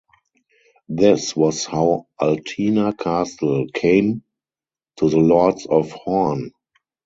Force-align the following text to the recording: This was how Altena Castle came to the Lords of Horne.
This 0.89 1.35
was 1.35 1.63
how 1.65 2.07
Altena 2.19 2.97
Castle 2.97 3.67
came 3.71 4.23
to 4.97 5.07
the 5.11 5.19
Lords 5.19 5.67
of 5.67 5.91
Horne. 5.91 6.49